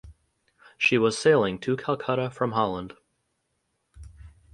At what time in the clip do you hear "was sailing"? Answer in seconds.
0.97-1.59